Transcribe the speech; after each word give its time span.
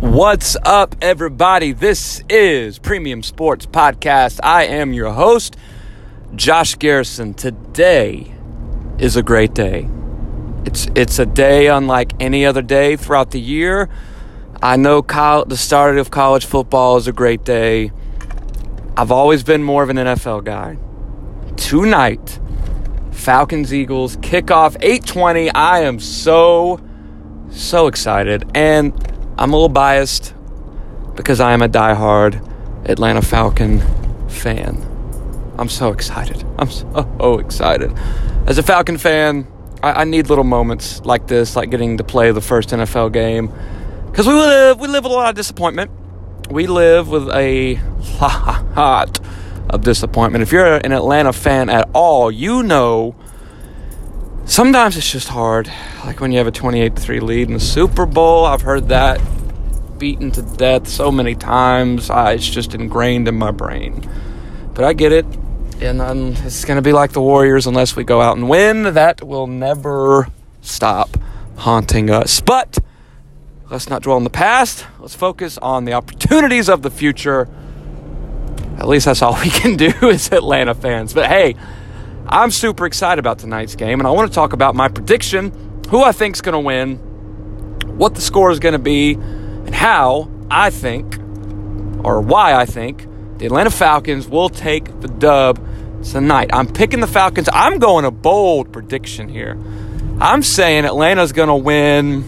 What's 0.00 0.56
up, 0.64 0.94
everybody? 1.02 1.72
This 1.72 2.22
is 2.28 2.78
Premium 2.78 3.20
Sports 3.24 3.66
Podcast. 3.66 4.38
I 4.44 4.62
am 4.66 4.92
your 4.92 5.10
host, 5.10 5.56
Josh 6.36 6.76
Garrison. 6.76 7.34
Today 7.34 8.32
is 9.00 9.16
a 9.16 9.24
great 9.24 9.54
day. 9.54 9.88
It's 10.64 10.86
it's 10.94 11.18
a 11.18 11.26
day 11.26 11.66
unlike 11.66 12.12
any 12.20 12.46
other 12.46 12.62
day 12.62 12.94
throughout 12.94 13.32
the 13.32 13.40
year. 13.40 13.88
I 14.62 14.76
know 14.76 15.02
Kyle, 15.02 15.44
the 15.44 15.56
start 15.56 15.98
of 15.98 16.12
college 16.12 16.46
football 16.46 16.96
is 16.96 17.08
a 17.08 17.12
great 17.12 17.44
day. 17.44 17.90
I've 18.96 19.10
always 19.10 19.42
been 19.42 19.64
more 19.64 19.82
of 19.82 19.90
an 19.90 19.96
NFL 19.96 20.44
guy. 20.44 20.78
Tonight, 21.56 22.38
Falcons 23.10 23.74
Eagles 23.74 24.16
kickoff 24.18 24.76
820. 24.80 25.50
I 25.50 25.80
am 25.80 25.98
so 25.98 26.80
so 27.50 27.88
excited 27.88 28.48
and 28.54 29.17
I'm 29.38 29.52
a 29.52 29.56
little 29.56 29.68
biased 29.68 30.34
because 31.14 31.38
I 31.38 31.52
am 31.52 31.62
a 31.62 31.68
die-hard 31.68 32.42
Atlanta 32.86 33.22
Falcon 33.22 33.80
fan. 34.28 34.84
I'm 35.56 35.68
so 35.68 35.92
excited. 35.92 36.44
I'm 36.58 36.68
so 36.68 37.38
excited. 37.38 37.96
As 38.48 38.58
a 38.58 38.64
Falcon 38.64 38.98
fan, 38.98 39.46
I, 39.80 40.00
I 40.00 40.04
need 40.04 40.28
little 40.28 40.42
moments 40.42 41.00
like 41.04 41.28
this, 41.28 41.54
like 41.54 41.70
getting 41.70 41.98
to 41.98 42.04
play 42.04 42.32
the 42.32 42.40
first 42.40 42.70
NFL 42.70 43.12
game, 43.12 43.52
because 44.10 44.26
we 44.26 44.32
live 44.32 44.80
we 44.80 44.88
live 44.88 45.04
with 45.04 45.12
a 45.12 45.14
lot 45.14 45.28
of 45.28 45.36
disappointment. 45.36 45.92
We 46.50 46.66
live 46.66 47.08
with 47.08 47.28
a 47.30 47.76
lot 48.20 49.20
of 49.70 49.82
disappointment. 49.82 50.42
If 50.42 50.50
you're 50.50 50.78
an 50.78 50.90
Atlanta 50.90 51.32
fan 51.32 51.70
at 51.70 51.88
all, 51.94 52.28
you 52.32 52.64
know 52.64 53.14
sometimes 54.48 54.96
it's 54.96 55.10
just 55.10 55.28
hard. 55.28 55.70
Like 56.04 56.20
when 56.20 56.32
you 56.32 56.38
have 56.38 56.46
a 56.46 56.50
28 56.52 56.96
3 56.96 57.20
lead 57.20 57.48
in 57.48 57.54
the 57.54 57.60
Super 57.60 58.06
Bowl, 58.06 58.44
I've 58.44 58.62
heard 58.62 58.88
that 58.88 59.20
beaten 59.98 60.30
to 60.32 60.42
death 60.42 60.88
so 60.88 61.12
many 61.12 61.34
times. 61.34 62.10
Uh, 62.10 62.32
it's 62.34 62.48
just 62.48 62.74
ingrained 62.74 63.28
in 63.28 63.36
my 63.36 63.50
brain. 63.50 64.08
But 64.74 64.84
I 64.84 64.92
get 64.92 65.12
it. 65.12 65.26
And 65.80 66.00
um, 66.00 66.34
it's 66.38 66.64
going 66.64 66.76
to 66.76 66.82
be 66.82 66.92
like 66.92 67.12
the 67.12 67.20
Warriors 67.20 67.66
unless 67.66 67.94
we 67.94 68.02
go 68.02 68.20
out 68.20 68.36
and 68.36 68.48
win. 68.48 68.94
That 68.94 69.22
will 69.22 69.46
never 69.46 70.26
stop 70.60 71.16
haunting 71.56 72.10
us. 72.10 72.40
But 72.40 72.78
let's 73.70 73.88
not 73.88 74.02
dwell 74.02 74.16
on 74.16 74.24
the 74.24 74.30
past. 74.30 74.86
Let's 74.98 75.14
focus 75.14 75.58
on 75.58 75.84
the 75.84 75.92
opportunities 75.92 76.68
of 76.68 76.82
the 76.82 76.90
future. 76.90 77.48
At 78.78 78.88
least 78.88 79.06
that's 79.06 79.22
all 79.22 79.38
we 79.42 79.50
can 79.50 79.76
do 79.76 79.92
as 80.10 80.32
Atlanta 80.32 80.74
fans. 80.74 81.14
But 81.14 81.26
hey, 81.26 81.54
I'm 82.28 82.50
super 82.50 82.84
excited 82.84 83.18
about 83.18 83.38
tonight's 83.38 83.74
game, 83.74 84.00
and 84.00 84.06
I 84.06 84.10
want 84.10 84.30
to 84.30 84.34
talk 84.34 84.52
about 84.52 84.74
my 84.74 84.88
prediction, 84.88 85.50
who 85.88 86.02
I 86.02 86.12
think 86.12 86.36
is 86.36 86.42
going 86.42 86.52
to 86.52 86.60
win, 86.60 86.96
what 87.96 88.14
the 88.14 88.20
score 88.20 88.50
is 88.50 88.58
going 88.58 88.74
to 88.74 88.78
be, 88.78 89.14
and 89.14 89.74
how 89.74 90.30
I 90.50 90.70
think, 90.70 91.18
or 92.04 92.20
why 92.20 92.54
I 92.54 92.66
think, 92.66 93.06
the 93.38 93.46
Atlanta 93.46 93.70
Falcons 93.70 94.28
will 94.28 94.50
take 94.50 95.00
the 95.00 95.08
dub 95.08 95.64
tonight. 96.04 96.50
I'm 96.52 96.66
picking 96.66 97.00
the 97.00 97.06
Falcons. 97.06 97.48
I'm 97.52 97.78
going 97.78 98.04
a 98.04 98.10
bold 98.10 98.72
prediction 98.72 99.28
here. 99.28 99.58
I'm 100.20 100.42
saying 100.42 100.84
Atlanta's 100.84 101.32
going 101.32 101.48
to 101.48 101.54
win 101.54 102.24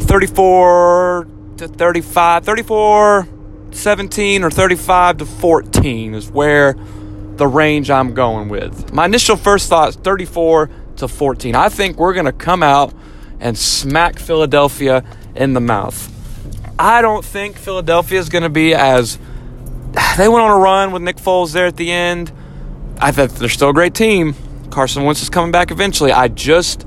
34 0.00 1.28
to 1.58 1.68
35, 1.68 2.44
34 2.44 3.28
17 3.70 4.44
or 4.44 4.50
35 4.50 5.16
to 5.18 5.24
14 5.24 6.14
is 6.14 6.30
where 6.30 6.76
the 7.42 7.48
range 7.48 7.90
I'm 7.90 8.14
going 8.14 8.48
with. 8.48 8.92
My 8.92 9.06
initial 9.06 9.34
first 9.34 9.68
thought 9.68 9.88
is 9.88 9.96
34 9.96 10.70
to 10.98 11.08
14. 11.08 11.56
I 11.56 11.68
think 11.70 11.98
we're 11.98 12.12
going 12.14 12.26
to 12.26 12.32
come 12.32 12.62
out 12.62 12.94
and 13.40 13.58
smack 13.58 14.20
Philadelphia 14.20 15.02
in 15.34 15.52
the 15.52 15.60
mouth. 15.60 16.08
I 16.78 17.02
don't 17.02 17.24
think 17.24 17.56
Philadelphia 17.56 18.20
is 18.20 18.28
going 18.28 18.44
to 18.44 18.48
be 18.48 18.74
as. 18.74 19.18
They 20.16 20.28
went 20.28 20.44
on 20.44 20.50
a 20.52 20.56
run 20.56 20.92
with 20.92 21.02
Nick 21.02 21.16
Foles 21.16 21.52
there 21.52 21.66
at 21.66 21.76
the 21.76 21.90
end. 21.90 22.30
I 23.00 23.10
think 23.10 23.32
they're 23.32 23.48
still 23.48 23.70
a 23.70 23.74
great 23.74 23.94
team. 23.94 24.36
Carson 24.70 25.02
Wentz 25.02 25.20
is 25.22 25.28
coming 25.28 25.50
back 25.50 25.72
eventually. 25.72 26.12
I 26.12 26.28
just. 26.28 26.86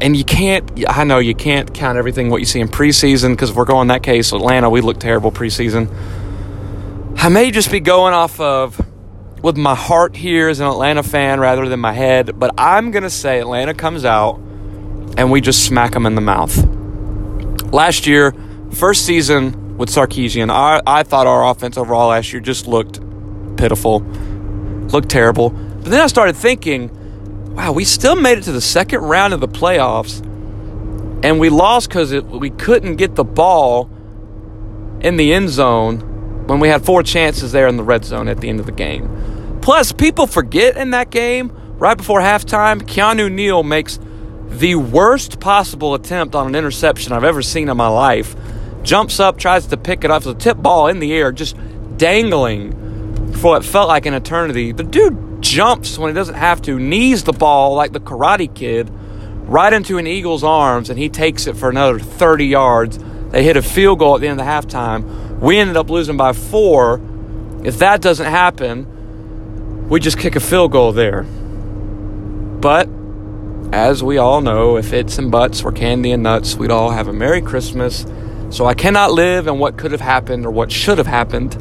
And 0.00 0.16
you 0.16 0.24
can't, 0.24 0.70
I 0.88 1.02
know 1.02 1.18
you 1.18 1.34
can't 1.34 1.74
count 1.74 1.98
everything 1.98 2.30
what 2.30 2.38
you 2.38 2.46
see 2.46 2.60
in 2.60 2.68
preseason 2.68 3.30
because 3.30 3.50
if 3.50 3.56
we're 3.56 3.64
going 3.64 3.88
that 3.88 4.04
case, 4.04 4.32
Atlanta, 4.32 4.70
we 4.70 4.80
look 4.80 5.00
terrible 5.00 5.32
preseason. 5.32 5.92
I 7.16 7.28
may 7.28 7.50
just 7.50 7.70
be 7.70 7.80
going 7.80 8.14
off 8.14 8.38
of 8.38 8.80
with 9.42 9.56
my 9.56 9.74
heart 9.74 10.16
here 10.16 10.48
as 10.48 10.60
an 10.60 10.66
Atlanta 10.66 11.02
fan 11.02 11.40
rather 11.40 11.68
than 11.68 11.80
my 11.80 11.92
head, 11.92 12.38
but 12.38 12.54
I'm 12.56 12.92
going 12.92 13.02
to 13.02 13.10
say 13.10 13.40
Atlanta 13.40 13.74
comes 13.74 14.04
out 14.04 14.36
and 15.16 15.30
we 15.30 15.40
just 15.40 15.66
smack 15.66 15.92
them 15.92 16.06
in 16.06 16.14
the 16.14 16.20
mouth. 16.20 16.56
Last 17.72 18.06
year, 18.06 18.32
first 18.70 19.04
season 19.04 19.76
with 19.76 19.88
Sarkisian, 19.88 20.48
I, 20.48 20.80
I 20.86 21.02
thought 21.02 21.26
our 21.26 21.50
offense 21.50 21.76
overall 21.76 22.10
last 22.10 22.32
year 22.32 22.40
just 22.40 22.68
looked 22.68 23.00
pitiful, 23.56 24.00
looked 24.92 25.08
terrible. 25.08 25.50
But 25.50 25.90
then 25.90 26.00
I 26.00 26.06
started 26.06 26.36
thinking, 26.36 27.54
wow, 27.54 27.72
we 27.72 27.84
still 27.84 28.14
made 28.14 28.38
it 28.38 28.44
to 28.44 28.52
the 28.52 28.60
second 28.60 29.00
round 29.00 29.34
of 29.34 29.40
the 29.40 29.48
playoffs, 29.48 30.20
and 31.24 31.40
we 31.40 31.50
lost 31.50 31.88
because 31.88 32.12
we 32.12 32.50
couldn't 32.50 32.96
get 32.96 33.16
the 33.16 33.24
ball 33.24 33.90
in 35.00 35.16
the 35.16 35.32
end 35.32 35.50
zone 35.50 36.11
when 36.52 36.60
we 36.60 36.68
had 36.68 36.84
four 36.84 37.02
chances 37.02 37.50
there 37.50 37.66
in 37.66 37.78
the 37.78 37.82
red 37.82 38.04
zone 38.04 38.28
at 38.28 38.42
the 38.42 38.50
end 38.50 38.60
of 38.60 38.66
the 38.66 38.72
game. 38.72 39.58
Plus, 39.62 39.90
people 39.90 40.26
forget 40.26 40.76
in 40.76 40.90
that 40.90 41.08
game, 41.08 41.50
right 41.78 41.96
before 41.96 42.20
halftime, 42.20 42.82
Keanu 42.82 43.32
Neal 43.32 43.62
makes 43.62 43.98
the 44.48 44.74
worst 44.74 45.40
possible 45.40 45.94
attempt 45.94 46.34
on 46.34 46.46
an 46.46 46.54
interception 46.54 47.14
I've 47.14 47.24
ever 47.24 47.40
seen 47.40 47.70
in 47.70 47.76
my 47.78 47.88
life. 47.88 48.36
Jumps 48.82 49.18
up, 49.18 49.38
tries 49.38 49.66
to 49.68 49.78
pick 49.78 50.04
it 50.04 50.10
up, 50.10 50.24
the 50.24 50.34
tip 50.34 50.58
ball 50.58 50.88
in 50.88 50.98
the 50.98 51.14
air, 51.14 51.32
just 51.32 51.56
dangling 51.96 53.32
for 53.36 53.52
what 53.52 53.64
felt 53.64 53.88
like 53.88 54.04
an 54.04 54.12
eternity. 54.12 54.72
The 54.72 54.84
dude 54.84 55.40
jumps 55.40 55.96
when 55.96 56.10
he 56.10 56.14
doesn't 56.14 56.34
have 56.34 56.60
to, 56.62 56.78
knees 56.78 57.24
the 57.24 57.32
ball 57.32 57.74
like 57.74 57.92
the 57.92 58.00
Karate 58.00 58.54
Kid 58.54 58.90
right 59.44 59.72
into 59.72 59.96
an 59.96 60.06
Eagle's 60.06 60.44
arms, 60.44 60.90
and 60.90 60.98
he 60.98 61.08
takes 61.08 61.46
it 61.46 61.56
for 61.56 61.70
another 61.70 61.98
30 61.98 62.44
yards. 62.44 62.98
They 63.32 63.42
hit 63.42 63.56
a 63.56 63.62
field 63.62 63.98
goal 63.98 64.14
at 64.14 64.20
the 64.20 64.28
end 64.28 64.38
of 64.38 64.46
the 64.46 64.52
halftime. 64.52 65.40
We 65.40 65.58
ended 65.58 65.76
up 65.76 65.88
losing 65.88 66.18
by 66.18 66.34
four. 66.34 67.00
If 67.64 67.78
that 67.78 68.02
doesn't 68.02 68.26
happen, 68.26 69.88
we 69.88 70.00
just 70.00 70.18
kick 70.18 70.36
a 70.36 70.40
field 70.40 70.72
goal 70.72 70.92
there. 70.92 71.22
But 71.22 72.88
as 73.72 74.02
we 74.04 74.18
all 74.18 74.42
know, 74.42 74.76
if 74.76 74.92
it's 74.92 75.16
and 75.16 75.30
buts 75.30 75.62
were 75.62 75.72
candy 75.72 76.12
and 76.12 76.22
nuts, 76.22 76.56
we'd 76.56 76.70
all 76.70 76.90
have 76.90 77.08
a 77.08 77.12
Merry 77.12 77.40
Christmas. 77.40 78.04
So 78.50 78.66
I 78.66 78.74
cannot 78.74 79.12
live 79.12 79.46
in 79.46 79.58
what 79.58 79.78
could 79.78 79.92
have 79.92 80.02
happened 80.02 80.44
or 80.44 80.50
what 80.50 80.70
should 80.70 80.98
have 80.98 81.06
happened. 81.06 81.56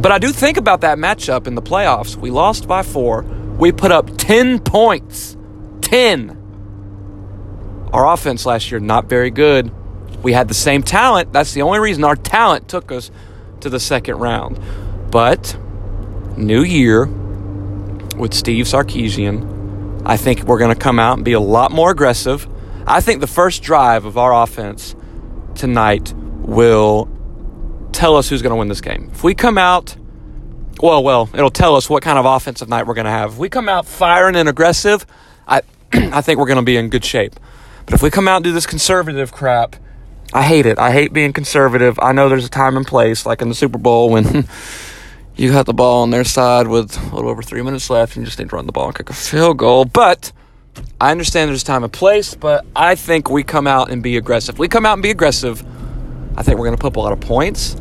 But 0.00 0.12
I 0.12 0.18
do 0.18 0.32
think 0.32 0.56
about 0.56 0.80
that 0.80 0.96
matchup 0.96 1.46
in 1.46 1.54
the 1.54 1.62
playoffs. 1.62 2.16
We 2.16 2.30
lost 2.30 2.66
by 2.66 2.82
four. 2.82 3.22
We 3.58 3.70
put 3.70 3.92
up 3.92 4.16
10 4.16 4.60
points. 4.60 5.36
10. 5.82 6.38
Our 7.92 8.10
offense 8.10 8.46
last 8.46 8.70
year, 8.70 8.80
not 8.80 9.10
very 9.10 9.30
good. 9.30 9.70
We 10.26 10.32
had 10.32 10.48
the 10.48 10.54
same 10.54 10.82
talent. 10.82 11.32
That's 11.32 11.54
the 11.54 11.62
only 11.62 11.78
reason 11.78 12.02
our 12.02 12.16
talent 12.16 12.66
took 12.66 12.90
us 12.90 13.12
to 13.60 13.70
the 13.70 13.78
second 13.78 14.16
round. 14.16 14.58
But, 15.08 15.56
new 16.36 16.64
year, 16.64 17.06
with 18.16 18.34
Steve 18.34 18.66
Sarkisian. 18.66 20.02
I 20.04 20.16
think 20.16 20.42
we're 20.42 20.58
going 20.58 20.74
to 20.74 20.80
come 20.80 20.98
out 20.98 21.18
and 21.18 21.24
be 21.24 21.34
a 21.34 21.38
lot 21.38 21.70
more 21.70 21.92
aggressive. 21.92 22.48
I 22.88 23.00
think 23.00 23.20
the 23.20 23.28
first 23.28 23.62
drive 23.62 24.04
of 24.04 24.18
our 24.18 24.42
offense 24.42 24.96
tonight 25.54 26.12
will 26.16 27.08
tell 27.92 28.16
us 28.16 28.28
who's 28.28 28.42
going 28.42 28.50
to 28.50 28.56
win 28.56 28.66
this 28.66 28.80
game. 28.80 29.10
If 29.12 29.22
we 29.22 29.32
come 29.32 29.58
out, 29.58 29.96
well, 30.82 31.04
well, 31.04 31.30
it'll 31.34 31.50
tell 31.50 31.76
us 31.76 31.88
what 31.88 32.02
kind 32.02 32.18
of 32.18 32.24
offensive 32.24 32.68
night 32.68 32.88
we're 32.88 32.94
going 32.94 33.04
to 33.04 33.12
have. 33.12 33.34
If 33.34 33.38
we 33.38 33.48
come 33.48 33.68
out 33.68 33.86
firing 33.86 34.34
and 34.34 34.48
aggressive, 34.48 35.06
I, 35.46 35.62
I 35.92 36.20
think 36.20 36.40
we're 36.40 36.46
going 36.46 36.56
to 36.56 36.64
be 36.64 36.76
in 36.76 36.88
good 36.88 37.04
shape. 37.04 37.36
But 37.84 37.94
if 37.94 38.02
we 38.02 38.10
come 38.10 38.26
out 38.26 38.38
and 38.38 38.44
do 38.44 38.52
this 38.52 38.66
conservative 38.66 39.30
crap, 39.30 39.76
I 40.32 40.42
hate 40.42 40.66
it. 40.66 40.78
I 40.78 40.90
hate 40.90 41.12
being 41.12 41.32
conservative. 41.32 41.98
I 42.02 42.12
know 42.12 42.28
there's 42.28 42.44
a 42.44 42.50
time 42.50 42.76
and 42.76 42.86
place, 42.86 43.26
like 43.26 43.42
in 43.42 43.48
the 43.48 43.54
Super 43.54 43.78
Bowl 43.78 44.10
when 44.10 44.46
you 45.36 45.52
got 45.52 45.66
the 45.66 45.74
ball 45.74 46.02
on 46.02 46.10
their 46.10 46.24
side 46.24 46.66
with 46.66 46.96
a 46.96 47.14
little 47.14 47.30
over 47.30 47.42
three 47.42 47.62
minutes 47.62 47.88
left 47.90 48.16
and 48.16 48.22
you 48.22 48.26
just 48.26 48.38
need 48.38 48.50
to 48.50 48.56
run 48.56 48.66
the 48.66 48.72
ball 48.72 48.86
and 48.86 48.94
kick 48.94 49.08
a 49.10 49.12
field 49.12 49.58
goal. 49.58 49.84
But 49.84 50.32
I 51.00 51.10
understand 51.10 51.50
there's 51.50 51.62
time 51.62 51.84
and 51.84 51.92
place, 51.92 52.34
but 52.34 52.66
I 52.74 52.96
think 52.96 53.30
we 53.30 53.44
come 53.44 53.66
out 53.66 53.90
and 53.90 54.02
be 54.02 54.16
aggressive. 54.16 54.58
We 54.58 54.68
come 54.68 54.84
out 54.84 54.94
and 54.94 55.02
be 55.02 55.10
aggressive. 55.10 55.64
I 56.36 56.42
think 56.42 56.58
we're 56.58 56.66
going 56.66 56.76
to 56.76 56.80
put 56.80 56.88
up 56.88 56.96
a 56.96 57.00
lot 57.00 57.12
of 57.12 57.20
points. 57.20 57.76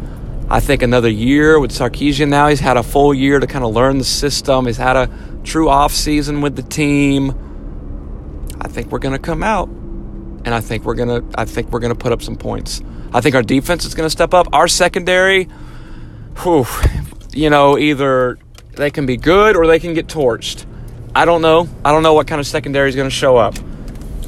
I 0.48 0.60
think 0.60 0.84
another 0.84 1.10
year 1.10 1.60
with 1.60 1.72
Sarkisian 1.72 2.30
now, 2.30 2.48
he's 2.48 2.60
had 2.60 2.78
a 2.78 2.84
full 2.84 3.14
year 3.14 3.40
to 3.40 3.48
kind 3.48 3.66
of 3.66 3.74
learn 3.74 3.98
the 3.98 4.04
system. 4.04 4.68
He's 4.68 4.78
had 4.78 4.96
a 4.96 5.10
true 5.44 5.69
off 5.69 5.92
season 5.92 6.42
with 6.42 6.56
the 6.56 6.62
team. 6.62 7.31
I 8.62 8.68
think 8.68 8.92
we're 8.92 9.00
going 9.00 9.16
to 9.16 9.19
come 9.19 9.44
out 9.44 9.68
and 10.45 10.53
I 10.53 10.62
think 10.62 10.86
we're 10.86 10.95
to 11.09 11.39
I 11.39 11.45
think 11.45 11.71
we're 11.71 11.80
to 11.94 12.00
put 12.00 12.12
up 12.12 12.21
some 12.21 12.36
points. 12.38 12.81
I 13.12 13.19
think 13.19 13.36
our 13.36 13.42
defense 13.44 13.83
is 13.83 13.95
to 14.07 14.12
step 14.12 14.33
up. 14.33 14.47
Our 14.53 14.68
secondary, 14.68 15.45
whew, 16.44 16.65
you 17.33 17.50
know, 17.50 17.77
either 17.77 18.38
they 18.74 18.92
can 18.92 19.06
be 19.06 19.18
good 19.18 19.56
or 19.56 19.68
they 19.68 19.80
can 19.80 19.94
get 19.94 20.07
torched. 20.07 20.65
I 21.15 21.25
don't 21.25 21.42
know. 21.42 21.68
I 21.83 21.92
don't 21.92 22.03
know 22.03 22.13
what 22.13 22.27
kind 22.27 22.39
of 22.39 22.47
secondary 22.47 22.89
is 22.89 22.95
to 23.09 23.15
show 23.15 23.38
up. 23.38 23.56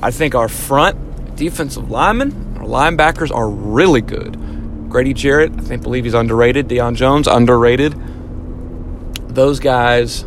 I 0.02 0.12
think 0.12 0.36
our 0.36 0.48
front 0.48 1.36
defensive 1.36 1.92
linemen, 1.92 2.58
our 2.58 2.66
linebackers 2.66 3.34
are 3.34 3.50
really 3.50 4.02
good. 4.02 4.38
Grady 4.90 5.14
Jarrett, 5.14 5.52
I 5.52 5.62
think 5.62 5.84
believe 5.84 6.06
he's 6.06 6.14
underrated. 6.14 6.68
Deion 6.68 6.96
Jones, 6.96 7.28
underrated. 7.28 7.94
Those 9.28 9.60
guys, 9.60 10.24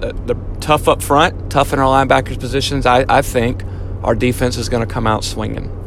uh, 0.00 0.12
they're 0.26 0.36
tough 0.60 0.88
up 0.88 1.02
front, 1.02 1.50
tough 1.50 1.72
in 1.72 1.80
our 1.80 1.86
linebackers 1.86 2.38
positions. 2.38 2.86
I, 2.86 3.04
I 3.08 3.20
think 3.20 3.64
our 4.02 4.14
defense 4.14 4.56
is 4.56 4.68
going 4.68 4.86
to 4.86 4.92
come 4.92 5.06
out 5.06 5.24
swinging. 5.24 5.78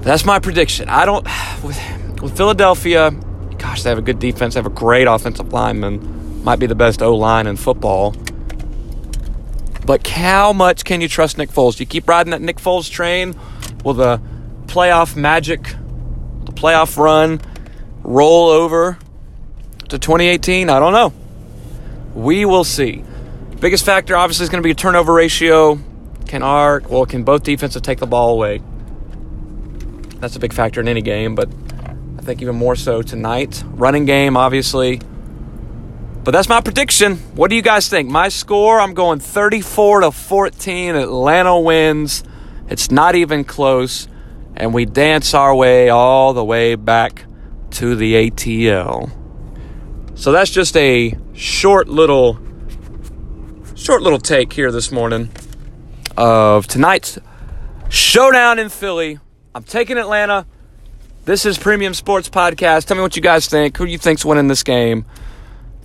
That's 0.00 0.24
my 0.24 0.38
prediction. 0.38 0.88
I 0.88 1.04
don't 1.04 1.24
with, 1.62 2.22
with 2.22 2.36
Philadelphia. 2.36 3.10
Gosh, 3.58 3.82
they 3.82 3.90
have 3.90 3.98
a 3.98 4.02
good 4.02 4.18
defense. 4.18 4.54
They 4.54 4.58
have 4.58 4.66
a 4.66 4.70
great 4.70 5.06
offensive 5.06 5.52
lineman. 5.52 6.42
Might 6.42 6.58
be 6.58 6.66
the 6.66 6.74
best 6.74 7.02
O 7.02 7.14
line 7.14 7.46
in 7.46 7.56
football. 7.56 8.14
But 9.84 10.06
how 10.06 10.52
much 10.52 10.84
can 10.84 11.00
you 11.00 11.08
trust 11.08 11.36
Nick 11.36 11.50
Foles? 11.50 11.76
Do 11.76 11.82
you 11.82 11.86
keep 11.86 12.08
riding 12.08 12.30
that 12.30 12.40
Nick 12.40 12.58
Foles 12.58 12.90
train? 12.90 13.34
Will 13.84 13.94
the 13.94 14.20
playoff 14.66 15.16
magic, 15.16 15.64
the 16.44 16.52
playoff 16.52 16.96
run, 16.96 17.40
roll 18.02 18.48
over 18.48 18.98
to 19.88 19.98
2018? 19.98 20.70
I 20.70 20.78
don't 20.78 20.92
know. 20.92 21.12
We 22.14 22.44
will 22.44 22.64
see. 22.64 23.04
Biggest 23.58 23.84
factor, 23.84 24.16
obviously, 24.16 24.44
is 24.44 24.50
going 24.50 24.62
to 24.62 24.66
be 24.66 24.70
a 24.70 24.74
turnover 24.74 25.12
ratio. 25.12 25.78
Can 26.30 26.44
our, 26.44 26.80
well, 26.88 27.06
can 27.06 27.24
both 27.24 27.42
defenses 27.42 27.82
take 27.82 27.98
the 27.98 28.06
ball 28.06 28.34
away? 28.34 28.62
That's 30.20 30.36
a 30.36 30.38
big 30.38 30.52
factor 30.52 30.80
in 30.80 30.86
any 30.86 31.02
game, 31.02 31.34
but 31.34 31.48
I 32.18 32.22
think 32.22 32.40
even 32.40 32.54
more 32.54 32.76
so 32.76 33.02
tonight. 33.02 33.64
Running 33.66 34.04
game, 34.04 34.36
obviously. 34.36 35.00
But 36.22 36.30
that's 36.30 36.48
my 36.48 36.60
prediction. 36.60 37.16
What 37.34 37.50
do 37.50 37.56
you 37.56 37.62
guys 37.62 37.88
think? 37.88 38.08
My 38.08 38.28
score, 38.28 38.78
I'm 38.78 38.94
going 38.94 39.18
34 39.18 40.02
to 40.02 40.12
14. 40.12 40.94
Atlanta 40.94 41.58
wins. 41.58 42.22
It's 42.68 42.92
not 42.92 43.16
even 43.16 43.42
close. 43.42 44.06
And 44.54 44.72
we 44.72 44.84
dance 44.84 45.34
our 45.34 45.52
way 45.52 45.88
all 45.88 46.32
the 46.32 46.44
way 46.44 46.76
back 46.76 47.24
to 47.72 47.96
the 47.96 48.30
ATL. 48.30 49.10
So 50.14 50.30
that's 50.30 50.52
just 50.52 50.76
a 50.76 51.12
short 51.32 51.88
little 51.88 52.38
short 53.74 54.02
little 54.02 54.20
take 54.20 54.52
here 54.52 54.70
this 54.70 54.92
morning 54.92 55.28
of 56.20 56.66
tonight's 56.66 57.18
showdown 57.88 58.58
in 58.58 58.68
Philly. 58.68 59.18
I'm 59.54 59.64
taking 59.64 59.96
Atlanta. 59.96 60.46
This 61.24 61.46
is 61.46 61.56
Premium 61.58 61.94
Sports 61.94 62.28
Podcast. 62.28 62.84
Tell 62.84 62.96
me 62.98 63.02
what 63.02 63.16
you 63.16 63.22
guys 63.22 63.46
think. 63.48 63.76
Who 63.78 63.86
do 63.86 63.92
you 63.92 63.96
think's 63.96 64.22
winning 64.22 64.46
this 64.48 64.62
game? 64.62 65.06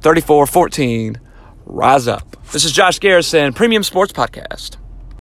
34 0.01 0.45
14. 0.45 1.21
Rise 1.65 2.07
up. 2.09 2.35
This 2.51 2.65
is 2.65 2.73
Josh 2.73 2.99
Garrison, 2.99 3.53
Premium 3.53 3.81
Sports 3.81 4.11
Podcast. 4.11 4.75